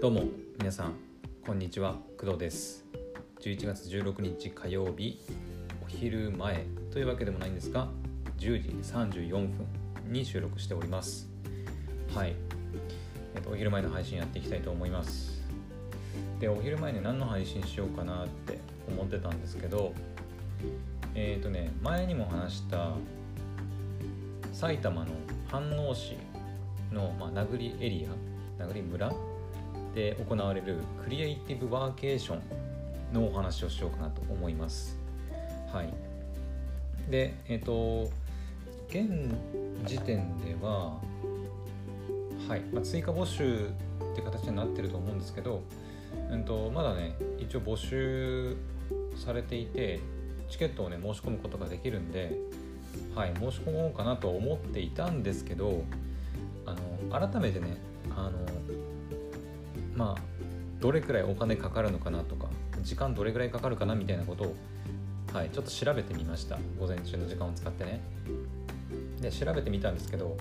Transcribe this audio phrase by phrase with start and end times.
[0.00, 0.22] どうも
[0.60, 0.94] 皆さん
[1.44, 2.84] こんにちは工藤です。
[3.40, 5.18] 11月16日火曜日
[5.82, 7.88] お昼前というわけでもないんですが
[8.38, 9.66] 10時34分
[10.06, 11.28] に収録しております。
[12.14, 12.36] はい、
[13.34, 15.42] えっと、お昼前の配信やっていきたいと思います。
[16.38, 19.92] でお昼前に何の配信しようかなって思ってたんですけど
[21.16, 22.92] えっ、ー、とね前にも話した
[24.52, 25.10] 埼玉の
[25.52, 26.16] 飯能市
[26.92, 29.12] の、まあ、名栗エリア名栗村
[29.98, 32.40] で行われるクリエイティブワーケーション
[33.12, 34.96] のお話をしようかなと思います。
[35.72, 35.92] はい、
[37.10, 38.08] で、えっ、ー、と
[38.88, 39.34] 現
[39.84, 41.00] 時点では、
[42.48, 42.60] はい。
[42.72, 45.62] まあ、追加募集って形になってると思うんですけど、
[46.30, 48.56] うんと、まだね一応募集
[49.16, 49.98] されていて
[50.48, 52.38] チケットをね申し込むことができるんで、
[53.16, 55.82] はい、申し込もうかなと思っていたんですけど
[56.66, 56.76] あ
[57.10, 57.78] の改めてね
[58.16, 58.38] あの
[59.98, 60.22] まあ
[60.80, 62.48] どれくらいお金かかるのかなとか
[62.82, 64.54] 時間どれくらいかかるかなみたいなことを
[65.32, 66.56] はいちょっと調べてみました。
[66.78, 68.00] 午前中の時間を使ってね。
[69.20, 70.36] で調べてみたんですけど、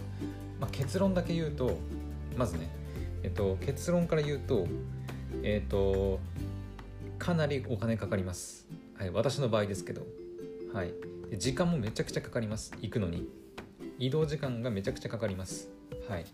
[0.62, 1.80] まあ、結論だけ言うと
[2.38, 2.70] まずね
[3.24, 4.68] えっと結論から言うと
[5.42, 6.20] えっと
[7.18, 8.68] かなりお金かかります。
[8.98, 10.04] はい私の場合ですけど。
[10.74, 10.94] はい。
[11.38, 12.72] 時間もめちゃくちゃかかります。
[12.82, 13.28] 行くのに。
[13.98, 15.70] 移動時間がめちゃくちゃかかります。
[16.08, 16.26] はい。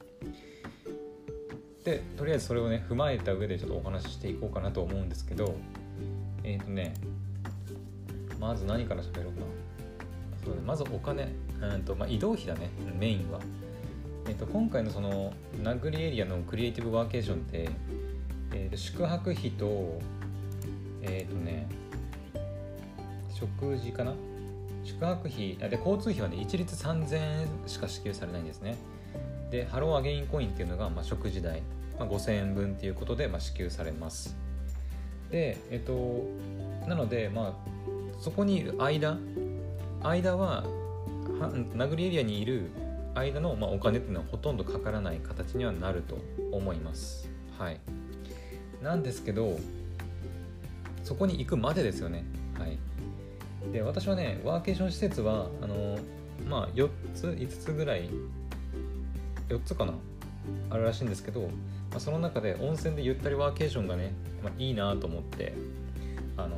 [1.83, 5.55] でとりあえずそれをね踏まえた上でちょっとお話ししていこうかなと思うんですけど
[6.43, 6.93] えっ、ー、とね
[8.39, 9.41] まず何から喋ろうか。
[10.43, 11.29] そうねまずお金。
[11.61, 13.39] うんと、まあ、移動費だねメインは。
[14.27, 17.69] えっ、ー、と今回のそのナグリエリアのクリエイティブワーケーションって、
[18.53, 20.01] えー、と宿泊費と
[21.01, 21.67] えっ、とね
[23.33, 24.13] 食事かな。
[24.83, 28.75] 宿泊費で交通費はね一律3000円しか支給されないんですね。
[29.51, 31.61] でハローアゲインコインっていうのが、まあ、食事代、
[31.99, 34.35] まあ、5000円分っていうことで、まあ、支給されます。
[35.31, 36.25] でえっと
[36.87, 37.53] なのでまあ
[38.19, 39.17] そこにいる間
[40.01, 40.63] 間は
[41.75, 42.69] 名栗エリアにいる
[43.15, 46.17] 間の、まあ、お金っていうのはほとんどかからない形にはなると
[46.51, 47.29] 思います。
[47.57, 47.79] はい。
[48.81, 49.57] なんですけど
[51.03, 52.25] そこに行くまでですよね。
[52.57, 52.77] はい。
[53.71, 55.97] で私はねワーケーション施設はあの
[56.47, 58.09] まあ4つ5つぐらい
[59.49, 59.93] 4つかな？
[60.69, 61.47] あるらしいんですけど、ま
[61.97, 65.53] あ、その中で温泉でゆったりワーケーションがね、まあ、いいなと思って
[66.35, 66.57] あの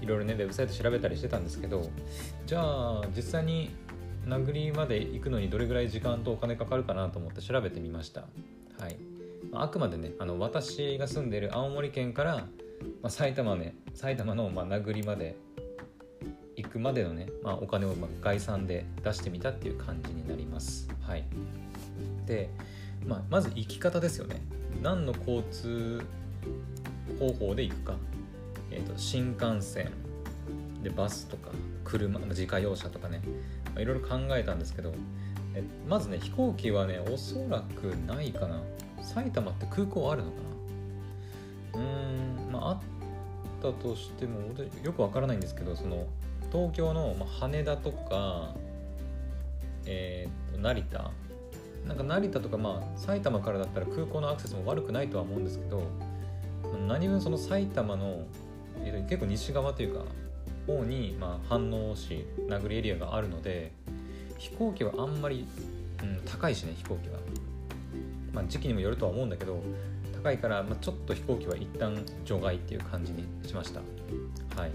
[0.00, 1.90] いろいろねウェブサイト調べたりしてたんですけど
[2.46, 3.70] じゃあ実際に
[4.26, 8.22] 殴りまで行くのにどれぐらい時間とお金かかるかなと思って調べてみました。
[8.78, 8.96] はい。
[9.52, 15.36] まあくまでねあの私が住んでいる青森県から、まあ、埼玉ね埼玉の、まあ、殴りまで
[16.56, 20.88] 行くまでのね、まあ、お金をまあ概算で出してみたっていう感じになります。
[21.02, 21.24] はい、
[23.06, 24.40] まあ、まず行き方ですよね。
[24.82, 26.02] 何の交通
[27.18, 27.94] 方法で行くか、
[28.70, 29.90] えーと、新幹線。
[30.82, 31.50] でバスとか
[31.82, 33.20] 車自家用車とかね。
[33.78, 34.92] いろいろ考えたんですけど。
[35.54, 38.60] えまずね飛行機はねおそらくないかな。
[39.02, 40.36] 埼玉って空港あるのか
[41.74, 41.80] な。
[41.80, 42.80] うーんまああっ
[43.62, 44.40] たとしても
[44.82, 46.06] よくわからないんですけどその
[46.52, 48.54] 東京のまあ羽田とか
[49.86, 51.10] えー、と成田
[51.86, 55.82] なんか成田とかまあ埼玉からだったら空港のアクセスも悪くないとは思うんですけど
[56.86, 58.26] 何分その埼玉の、
[58.82, 60.04] えー、結構西側というか
[60.66, 63.72] 方に、まあ、飯能市名栗エリアがあるので
[64.38, 65.46] 飛行機はあんまり、
[66.02, 67.18] うん、高いしね飛行機は、
[68.32, 69.62] まあ、時期にもよるとは思うんだけど
[70.22, 73.80] 高いから、まあ、ちょっと飛行機は一旦除外っていう感じにしました。
[74.58, 74.70] はい。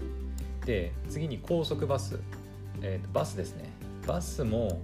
[0.64, 2.20] で次に高速バス、
[2.82, 3.64] えー、とバスですね。
[4.06, 4.80] バスも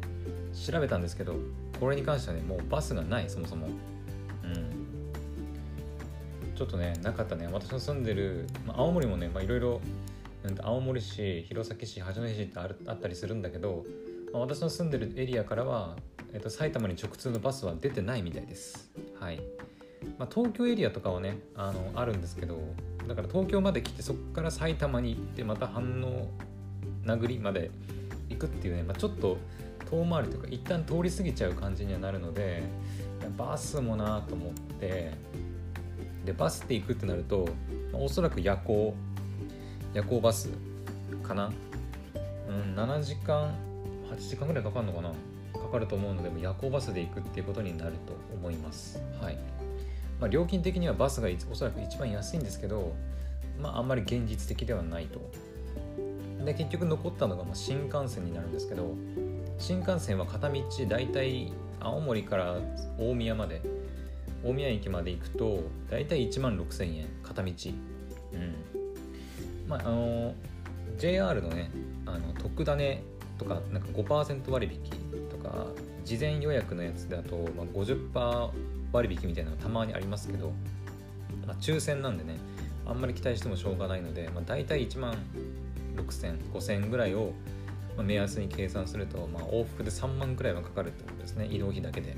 [0.52, 1.34] 調べたんですけど
[1.78, 3.66] これに関してはねもうバスがないそもそも。
[3.66, 4.70] うん。
[6.54, 7.48] ちょっとねなかったね。
[7.52, 9.80] 私の住んでる、まあ、青森もねいろいろ
[10.62, 13.84] 青森市弘前市八戸市ってあるあったりするんだけど、
[14.32, 15.96] まあ、私の住んでるエリアからは、
[16.32, 18.90] えっと、埼玉に直通のバスは出てないみたいです。
[19.18, 19.40] はい、
[20.18, 22.58] まあ、東京エリアとかはねあのあるんですけど
[23.08, 26.28] だから東京まで来てそこから埼玉に行ってまた反応
[27.04, 27.70] 殴りまで
[28.28, 29.38] 行くっていうね、まあ、ちょっと
[29.90, 32.62] 遠回りとか一旦通り過ぎちゃう感じにはなるので
[33.36, 35.12] バスもなと思って
[36.24, 37.48] でバスで行くってなると、
[37.92, 38.94] まあ、おそらく夜行
[39.94, 40.50] 夜行バス
[41.22, 41.52] かな。
[42.48, 43.54] うん7時間
[44.10, 45.12] 8時間ぐらいかかるのかな。
[45.58, 49.00] かかると思うので夜行バスで行くっていうことになると思います。
[49.20, 49.38] はい。
[50.20, 52.94] まあ、料金的にはバスがおそらく一番安いんですけど
[53.60, 55.20] まああんまり現実的ではないと。
[56.44, 58.94] で結局残ったのがま新幹線になるんですけど
[59.58, 62.56] 新幹線は片道だいたい青森から
[62.98, 63.62] 大宮まで
[64.44, 65.60] 大宮駅まで行くと
[65.90, 67.52] 大体1万6000円片道。
[68.32, 69.68] うん。
[69.68, 70.34] まああの
[70.98, 71.70] JR のね
[72.06, 73.02] あの特ダネ
[73.38, 75.66] とかなんか5%割引とか
[76.04, 78.50] 事前予約のやつだと、まあ、50%
[78.92, 80.52] 割引みたいなのがたまにありますけど、
[81.46, 82.36] まあ、抽選なんでね
[82.86, 85.16] あんまり期待してもしょうがないので、まあ、大体1万
[85.96, 87.32] 6000、5000ぐらいを
[87.96, 92.14] ま目安に計算すると、まあ、往復で3万くらいはかかるってことですね移動費だけで、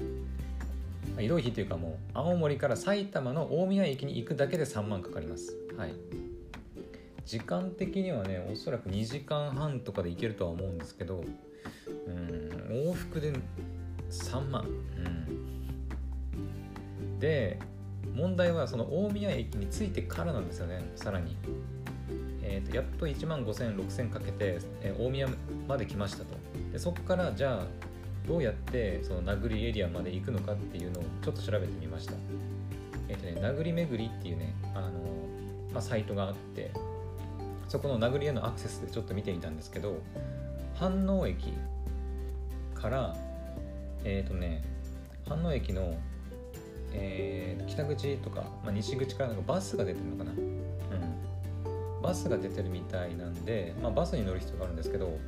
[1.15, 5.57] まあ、移動費っていうかもう青森から埼玉の大宮駅に行くだけで3万かかります。
[5.77, 5.95] はい。
[7.25, 11.23] 時間的にはねおそらく2時間半とかで行けるとは思うんですけど
[12.07, 13.33] うん往復で
[14.11, 14.65] 3万。
[14.65, 14.67] う
[17.07, 17.19] ん。
[17.19, 17.59] で
[18.15, 21.37] 問題はその大宮駅に着いてからなんですよねさらに。
[22.50, 25.29] えーと、やっと1万5000、6000かけて、えー、大宮
[25.69, 26.35] まで来ましたと。
[26.73, 27.67] でそこからじゃあ
[28.27, 32.15] どうやってその殴りエリアまで行くのかっていうのをちょっと調べてみました。
[33.09, 34.91] えっ、ー、とね殴り巡りっていうねあの、
[35.73, 36.73] まあ、サイトがあって
[37.69, 40.01] そこの殴りへのアクセスでちょっと見てみたんですけど
[40.81, 41.53] 飯能駅
[42.75, 43.17] から
[44.05, 44.62] えっ、ー、とね
[45.27, 45.99] 飯能駅の、
[46.93, 50.57] えー、北口とか、まあ、西口からなんかバスが出てるのかな。
[52.08, 55.19] バスが出てるみたいなんで、まあ、バスに乗る必要があるんですけど、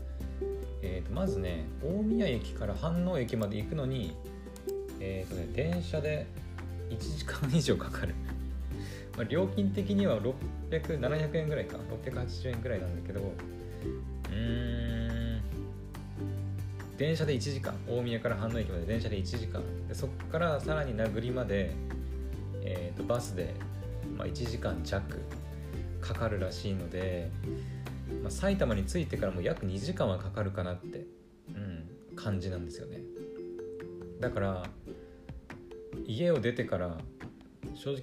[0.80, 4.16] えー、とまずね大宮駅から飯能駅まで行くのに、
[4.98, 6.26] えーとね、電車で
[6.88, 8.14] 1時間以上かかる。
[9.14, 11.76] まあ料金的には600700円ぐらいか。
[12.02, 15.42] 680円ぐらいなんだけどうーん。
[16.96, 17.74] 電車で1時間。
[17.86, 19.62] 大宮から飯能駅まで電車で1時間。
[19.86, 21.72] でそこからさらに名栗まで、
[22.62, 23.52] えー、とバスで、
[24.16, 25.18] まあ、1時間弱。
[26.00, 27.30] かかるらしいので、
[28.22, 31.06] まあ、埼玉に着いてからも約2時間はかかるかなって、
[31.48, 33.00] うん、感じなんですよね。
[34.20, 34.62] だから
[36.06, 36.98] 家を出てから
[37.74, 38.02] 正直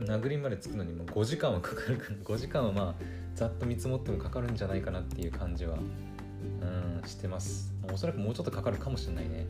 [0.00, 2.16] 殴りまで着くのにもう5時間はかかるかな。
[2.16, 7.72] 5時間はまあざっと見積もってもかかるんじゃないかなっていう感じはうんしてます。
[7.92, 9.46] おそらくもうちょっとかかるかもしれないね。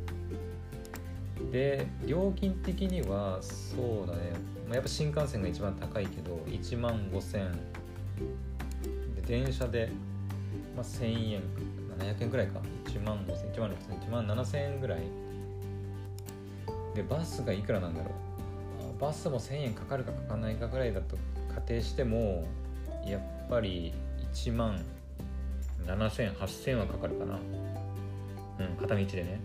[1.52, 4.32] で料金的にはそうだね、
[4.66, 7.52] まあ、やっぱ新幹線が一番高いけど1万5000
[9.16, 9.90] で電車で、
[10.74, 11.42] まあ、1000円
[11.98, 12.60] 700円ぐらいか。
[12.86, 15.00] 1万5000 1万6000 1万7000円ぐらい。
[16.94, 18.10] でバスがいくらなんだろ
[18.96, 19.00] う。
[19.00, 21.16] バスも1000円かかるかかかんないかぐらいだと
[21.54, 22.44] 仮定しても
[23.04, 23.92] やっぱり
[24.34, 24.80] 1万
[25.86, 27.38] 7000、8000はかかるかな。
[28.60, 29.40] うん、片道でね。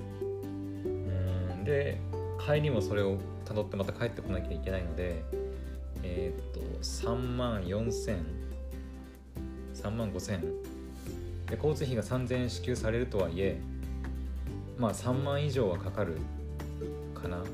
[1.68, 2.00] で
[2.44, 5.24] 帰りもそれをたどってまた帰ってこなきゃいけないので
[6.02, 8.18] えー、っと3万4000
[9.76, 10.40] 3万5000
[11.48, 13.60] で交通費が3000円支給されるとはいえ
[14.78, 16.18] まあ3万以上はかかる
[17.14, 17.46] かな、うん、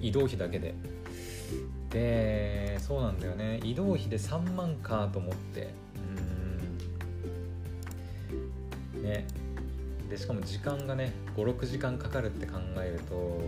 [0.00, 0.74] 移動費だけで。
[1.90, 3.60] でそうなんだよね。
[3.64, 5.70] 移動費で3万かと思って。
[8.94, 9.02] うん。
[9.02, 9.26] ね。
[10.08, 13.40] でしかも時間がね56時間かかるって考えると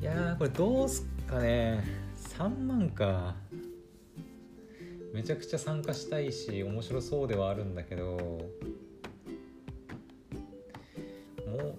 [0.00, 1.84] いやこれどうすっかね。
[2.38, 3.36] 3万か。
[5.12, 8.16] めちゃくちゃ参加したいし面白そうではあるんだけど。
[8.16, 8.16] も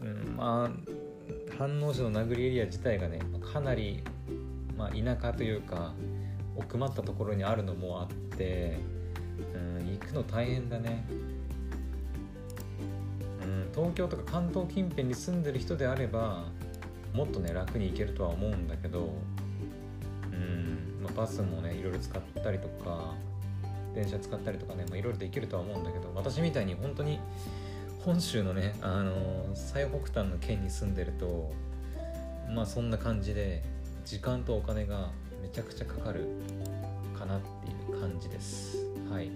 [0.02, 3.20] う、うん、まあ飯能市の殴りエリア自体がね
[3.54, 4.04] かなり、
[4.78, 5.94] まあ、田舎というか
[6.56, 8.08] 奥まったところにあるのもあっ
[8.38, 8.80] て、
[9.56, 11.06] うん、行くの大変だね。
[13.76, 16.46] 東京とか関東近辺に住んでる人であれば
[17.14, 19.14] もっとね楽に行けるとは思うんだけど
[20.32, 23.14] うん、まあ、バスもねいろいろ使ったりとか
[23.94, 27.20] 電車使ったりとかね、いろいろできるとは思うんだけど私みたいに本当に
[28.06, 31.52] 本州のねあの最北端の県に住んでると
[32.54, 33.64] まあそんな感じで
[34.06, 35.10] 時間とお金が
[35.42, 36.26] めちゃくちゃかかる
[37.18, 38.78] かなっていう感じです。
[39.10, 39.30] はい。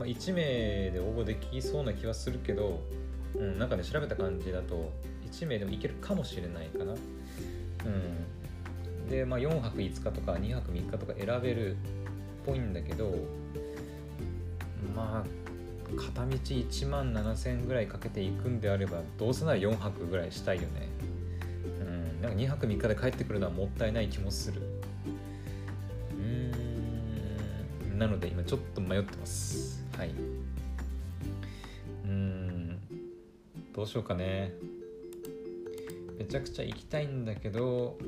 [0.00, 2.80] まあ、1名で応募できそうな気はするけど、
[3.34, 4.90] うん、なんかね調べた感じだと
[5.30, 6.94] 1名でもいけるかもしれないかな。
[6.94, 6.96] う
[9.04, 11.76] ん、で、まあ、4泊5日とか2泊3日とか選べるっ
[12.46, 13.12] ぽいんだけど
[14.96, 20.88] まあ片道1万7000ぐらいかけていくんであればどうせなら4泊ぐらいしたいよね。
[21.80, 24.62] うん、なんか2泊3日で帰ってくるのはもったいない気もする。
[26.12, 29.79] うーんなので今ちょっと迷ってます。
[30.00, 30.14] はい。
[32.06, 32.80] うん。
[33.74, 34.54] どうしようかね。
[36.18, 37.98] めちゃくちゃ行きたいんだけど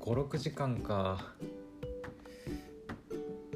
[0.00, 1.34] 56時間か。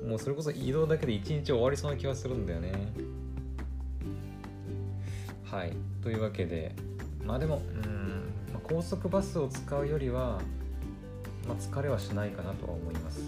[0.07, 2.73] もうそれこそ移動だけで1日終わりそうな気がするんだよね。
[5.51, 5.73] はい。
[6.05, 6.73] というわけで
[7.27, 10.41] まあでもうん、まあ、高速バスを使うよりは、
[11.49, 13.21] まあ、疲れはしないかなとは思います、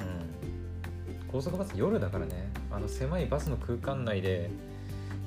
[0.00, 2.59] うん、高速バス夜だからね。
[2.70, 4.50] あの狭いバスの空間内で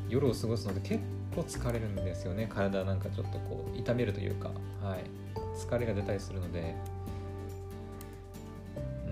[0.10, 1.04] 夜を過ごすので結
[1.36, 2.48] 構疲れるんですよね。
[2.50, 4.50] 体なんかちょっとこう痛めるというか。
[4.82, 5.04] はい。
[5.58, 6.76] 疲れが出たりするので。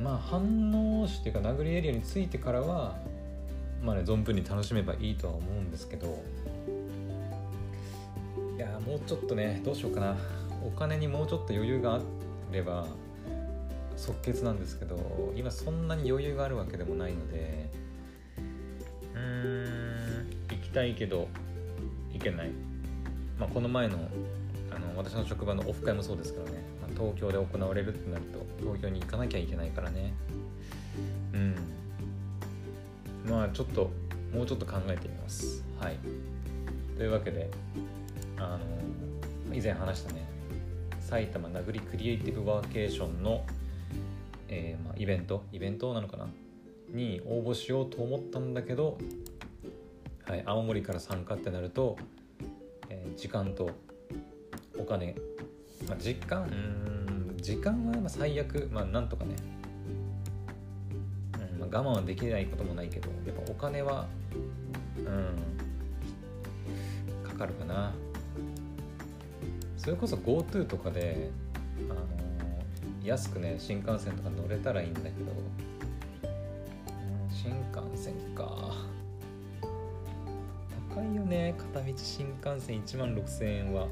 [0.01, 2.97] まあ反応していうか殴りエリアについてからは
[3.83, 6.23] まあね存分に楽しめばいいとは思うんですけど。
[8.55, 10.17] いやもうちょっとねどうしようかな。
[10.65, 12.01] お金にもうちょっと余裕があ
[12.51, 12.85] れば
[13.97, 17.69] 即決なんですけど今そんなに余裕があるわけでもないので。
[20.71, 21.27] たいけど
[22.13, 22.49] 行けない、
[23.39, 23.97] まあ、この前の
[24.71, 26.63] あの私の職場のオフ会もそうですけどね。
[26.81, 30.13] ま東京で行われるってなると東京に行かなきゃいけないからね。
[31.33, 31.55] うん。
[33.29, 33.91] まあちょっと
[34.33, 35.63] もうちょっと考えてみます。
[35.79, 35.97] はい。
[36.97, 37.49] というわけで
[38.37, 40.25] あの以前話したね
[40.99, 43.45] 埼玉殴りクリエイティブワーケーションの、
[44.47, 46.27] えーまあ、イベントイベントなのかな？
[46.89, 48.97] に応募しようと思ったんだけど、
[50.25, 51.97] はい、青森から参加ってなると、
[52.89, 53.71] えー、時間と
[54.77, 55.15] お金。
[55.87, 56.43] まあ、時間？
[56.43, 57.37] うん。
[57.37, 58.69] 時間はまあ最悪。
[58.71, 59.35] まあなんとかね、
[61.33, 64.05] うんまあ、我慢はできないこともないけどやっぱお金は
[64.97, 65.35] うん
[67.27, 67.93] かかるかな。
[69.75, 71.31] それこそ GoTo とかで
[71.89, 75.31] あのー、安くね新幹線とか乗れたらいいんだけど、
[76.23, 76.27] う
[77.27, 78.60] ん、新幹線か
[81.31, 83.87] ね片道新幹線1万6000円は。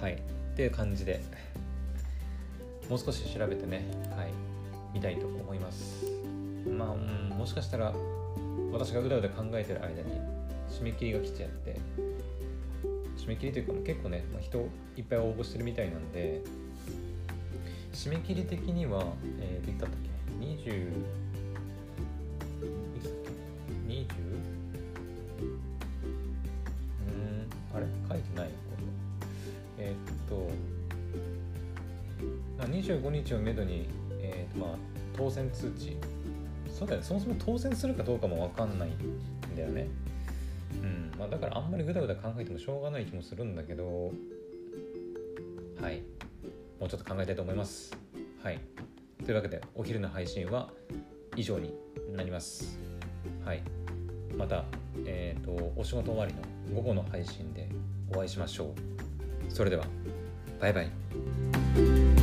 [0.00, 1.20] はいっていう感じで。
[2.88, 3.86] もう少し調べてね
[4.16, 4.32] はい
[4.92, 6.04] 見たいと思います。
[6.66, 7.92] まあ、うん、もしかしたら
[8.72, 10.20] 私がうだうだ考えてる間に
[10.68, 11.76] 締め切りが来ちゃって。
[13.18, 14.58] 締め切りというか結構ね、まあ、人
[14.96, 16.42] いっぱい応募してるみたいなんで。
[17.92, 19.04] 締め切り的には、
[19.38, 20.88] えー、いつだったっけ？20
[22.96, 23.12] いつだっ
[23.86, 24.61] け？20?
[27.74, 27.86] あれ？
[28.08, 28.50] 書いてない
[29.78, 30.48] えー、っと、
[32.58, 33.88] まあ、25日をめどに、
[34.20, 34.76] えー、っとまあ、
[35.16, 35.96] 当選通知。
[36.68, 37.06] そうだよね。
[37.06, 39.88] そもそも当選するかどうかも分かんないんだよね。
[40.82, 41.12] うん。
[41.18, 44.12] まあ、だからあんまりぐだぐだ考えてもしょうがない気もするんだけど。
[45.80, 46.02] はい。
[46.78, 47.96] もうちょっと考えたいと思います。
[48.42, 48.60] はい。
[49.24, 50.70] というわけでお昼の配信は
[51.36, 51.74] 以上に
[52.14, 52.78] なります。
[53.44, 53.62] はい。
[54.36, 54.64] また
[55.04, 56.40] えっ、ー、とお仕事終わりの
[56.74, 57.68] 午後の配信で
[58.10, 58.74] お会いしましょ
[59.48, 59.52] う。
[59.52, 59.84] それでは
[60.60, 62.21] バイバイ。